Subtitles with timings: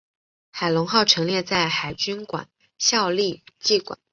[0.51, 3.99] 海龙号陈列在海军官校史绩馆。